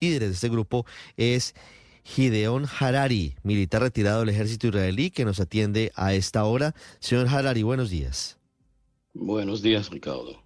[0.00, 1.54] líderes de este grupo es
[2.04, 6.74] Gideon Harari, militar retirado del ejército israelí, que nos atiende a esta hora.
[7.00, 8.38] Señor Harari, buenos días.
[9.12, 10.42] Buenos días, Ricardo.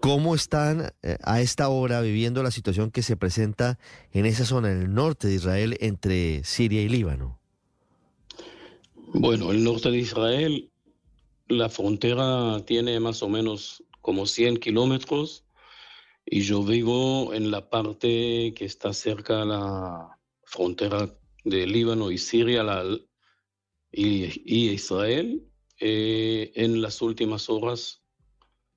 [0.00, 3.78] ¿Cómo están eh, a esta hora viviendo la situación que se presenta
[4.12, 7.38] en esa zona, en el norte de Israel, entre Siria y Líbano?
[9.14, 10.70] Bueno, el norte de Israel,
[11.48, 15.44] la frontera tiene más o menos como 100 kilómetros
[16.24, 22.18] y yo vivo en la parte que está cerca a la frontera de Líbano y
[22.18, 22.64] Siria
[23.90, 25.48] y, Israel.
[25.78, 28.02] Eh, en las últimas horas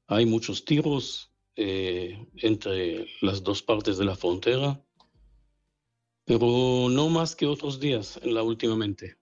[0.07, 4.83] hay muchos tiros eh, entre las dos partes de la frontera,
[6.25, 9.17] pero no más que otros días en la últimamente.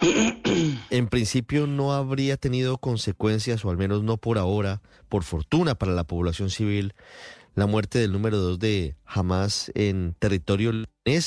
[0.90, 5.92] En principio no habría tenido consecuencias, o al menos no por ahora, por fortuna para
[5.92, 6.94] la población civil,
[7.54, 10.72] la muerte del número dos de Hamas en territorio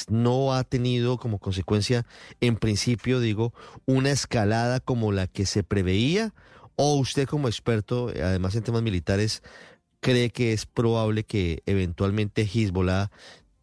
[0.09, 2.05] no ha tenido como consecuencia,
[2.41, 3.53] en principio digo,
[3.85, 6.33] una escalada como la que se preveía
[6.77, 9.41] ¿O usted como experto, además en temas militares,
[10.01, 13.11] cree que es probable que eventualmente Hezbollah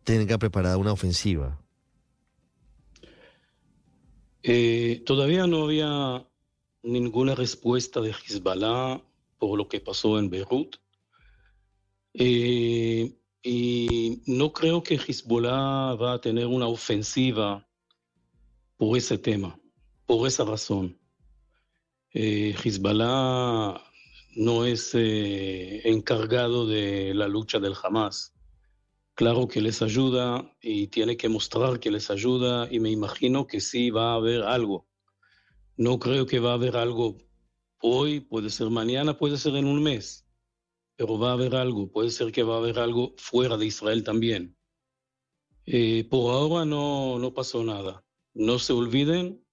[0.05, 1.62] tenga preparada una ofensiva?
[4.43, 6.27] Eh, todavía no había
[6.83, 9.01] ninguna respuesta de Hezbollah
[9.39, 10.77] por lo que pasó en Beirut.
[12.15, 17.67] Eh, y no creo que Hezbollah va a tener una ofensiva
[18.77, 19.59] por ese tema,
[20.07, 20.99] por esa razón
[22.15, 23.81] eh, Hezbollah
[24.37, 28.32] no es eh, encargado de la lucha del Hamas.
[29.15, 33.61] Claro que les ayuda y tiene que mostrar que les ayuda y me imagino que
[33.61, 34.89] sí va a haber algo.
[35.77, 37.19] No creo que va a haber algo
[37.81, 40.27] hoy, puede ser mañana, puede ser en un mes,
[40.97, 41.91] pero va a haber algo.
[41.91, 44.57] Puede ser que va a haber algo fuera de Israel también.
[45.67, 48.05] Eh, por ahora no, no pasó nada.
[48.35, 49.45] No se olviden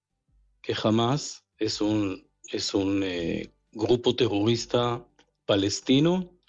[0.62, 5.06] que Hamas es un es un eh, grupo terrorista
[5.46, 6.39] palestino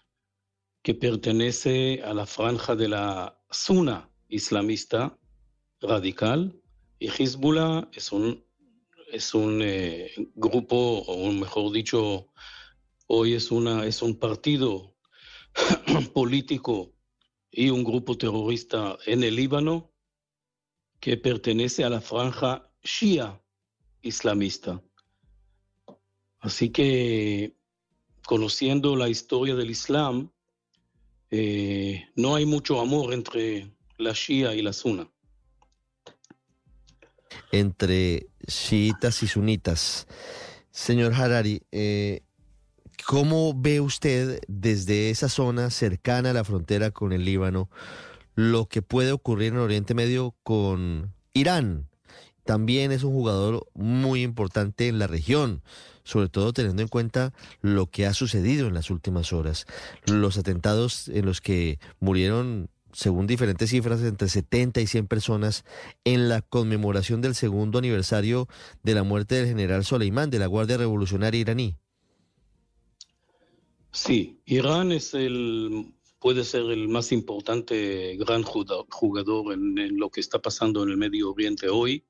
[0.83, 5.17] que pertenece a la franja de la Suna islamista
[5.79, 6.59] radical
[6.99, 8.43] y Hezbollah es un,
[9.11, 12.31] es un eh, grupo, o mejor dicho,
[13.07, 14.95] hoy es, una, es un partido
[16.13, 16.93] político
[17.51, 19.91] y un grupo terrorista en el Líbano
[20.99, 23.41] que pertenece a la franja shia
[24.01, 24.81] islamista.
[26.39, 27.57] Así que,
[28.25, 30.31] conociendo la historia del Islam,
[31.31, 35.09] eh, no hay mucho amor entre la Shia y la Sunna.
[37.53, 40.07] Entre chiitas y sunitas.
[40.71, 42.21] Señor Harari, eh,
[43.05, 47.69] ¿cómo ve usted desde esa zona cercana a la frontera con el Líbano
[48.35, 51.90] lo que puede ocurrir en Oriente Medio con Irán?
[52.43, 55.61] También es un jugador muy importante en la región
[56.03, 57.31] sobre todo teniendo en cuenta
[57.61, 59.65] lo que ha sucedido en las últimas horas.
[60.05, 65.63] Los atentados en los que murieron según diferentes cifras, entre 70 y 100 personas
[66.03, 68.47] en la conmemoración del segundo aniversario
[68.83, 71.77] de la muerte del general Soleimán de la Guardia Revolucionaria iraní.
[73.93, 80.21] Sí, Irán es el, puede ser el más importante gran jugador en, en lo que
[80.21, 82.03] está pasando en el Medio Oriente hoy,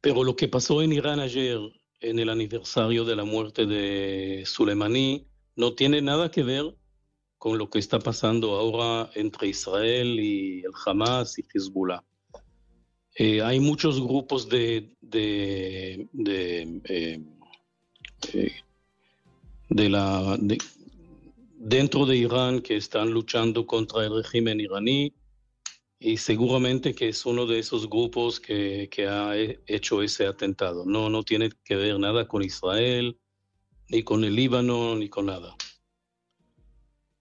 [0.00, 1.58] pero lo que pasó en Irán ayer
[2.00, 5.26] en el aniversario de la muerte de Soleimani
[5.56, 6.76] no tiene nada que ver
[7.38, 12.02] con lo que está pasando ahora entre Israel y el Hamas y Hezbollah.
[13.16, 17.20] Eh, hay muchos grupos de, de, de, eh,
[18.32, 18.52] eh,
[19.70, 20.38] de la,
[21.56, 25.12] dentro de Irán que están luchando contra el régimen iraní
[26.00, 29.36] y seguramente que es uno de esos grupos que, ha
[29.66, 30.84] hecho ese atentado.
[30.86, 33.18] No, no tiene que ver nada con Israel,
[33.88, 35.56] ni con el Líbano, ni con nada.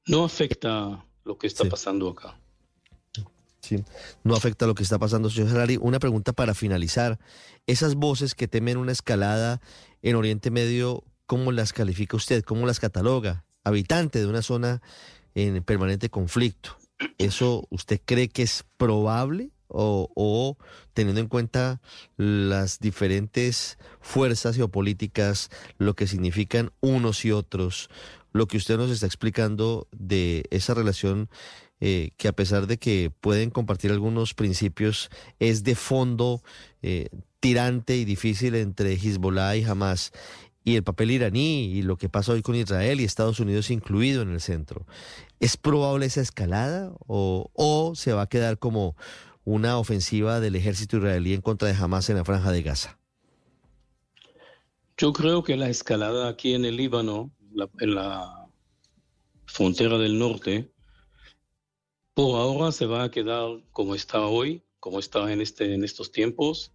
[0.05, 2.39] No afecta lo que está pasando acá.
[3.61, 3.83] Sí,
[4.24, 5.77] no afecta lo que está pasando, señor Harari.
[5.81, 7.19] Una pregunta para finalizar.
[7.65, 9.59] Esas voces que temen una escalada
[10.01, 12.44] en Oriente Medio, ¿cómo las califica usted?
[12.44, 13.44] ¿Cómo las cataloga?
[13.65, 14.81] Habitante de una zona
[15.35, 16.77] en permanente conflicto.
[17.17, 19.51] ¿Eso usted cree que es probable?
[19.69, 20.57] O,
[20.94, 21.81] teniendo en cuenta
[22.15, 27.89] las diferentes fuerzas geopolíticas, lo que significan unos y otros,
[28.31, 31.29] lo que usted nos está explicando de esa relación
[31.79, 35.09] eh, que a pesar de que pueden compartir algunos principios,
[35.39, 36.41] es de fondo
[36.81, 37.09] eh,
[37.39, 40.11] tirante y difícil entre Hezbollah y Hamas.
[40.67, 44.21] Y el papel iraní y lo que pasa hoy con Israel y Estados Unidos incluido
[44.21, 44.85] en el centro.
[45.39, 48.97] ¿Es probable esa escalada o, o se va a quedar como
[49.45, 52.99] una ofensiva del ejército israelí en contra de Hamas en la franja de Gaza?
[54.97, 57.31] Yo creo que la escalada aquí en el Líbano,
[57.79, 58.49] en la
[59.45, 60.69] frontera del norte,
[62.13, 66.11] por ahora se va a quedar como está hoy, como está en, este, en estos
[66.11, 66.73] tiempos.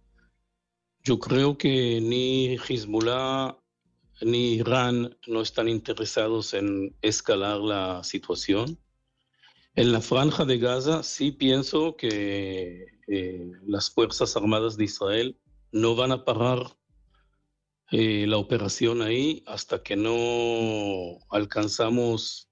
[1.03, 3.59] Yo creo que ni Hezbollah
[4.21, 8.79] ni Irán no están interesados en escalar la situación.
[9.75, 15.37] En la franja de Gaza sí pienso que eh, las Fuerzas Armadas de Israel
[15.71, 16.77] no van a parar
[17.91, 22.49] eh, la operación ahí hasta que no alcanzamos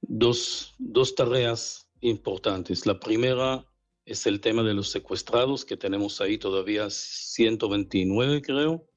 [0.00, 2.86] dos, dos tareas importantes.
[2.86, 3.64] La primera
[4.04, 8.91] es el tema de los secuestrados, que tenemos ahí todavía 129, creo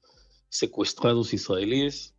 [0.48, 2.14] secuestrados israelíes.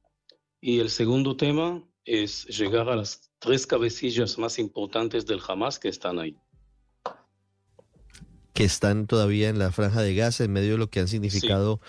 [0.60, 5.90] Y el segundo tema es llegar a las tres cabecillas más importantes del Hamas que
[5.90, 6.38] están ahí.
[8.54, 11.80] Que están todavía en la franja de Gaza, en medio de lo que han significado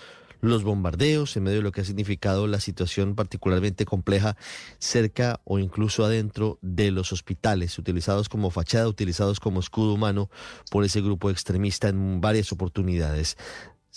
[0.41, 4.37] los bombardeos, en medio de lo que ha significado la situación particularmente compleja
[4.79, 10.31] cerca o incluso adentro de los hospitales, utilizados como fachada, utilizados como escudo humano
[10.71, 13.37] por ese grupo extremista en varias oportunidades.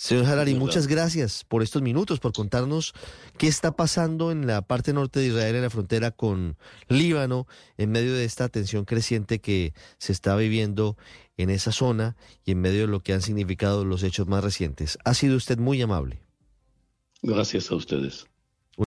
[0.02, 2.92] Señor Harari, muchas gracias por estos minutos, por contarnos
[3.38, 6.56] qué está pasando en la parte norte de Israel, en la frontera con
[6.88, 7.46] Líbano,
[7.76, 10.96] en medio de esta tensión creciente que se está viviendo
[11.36, 14.98] en esa zona y en medio de lo que han significado los hechos más recientes.
[15.04, 16.18] Ha sido usted muy amable.
[17.22, 18.26] Gracias a ustedes.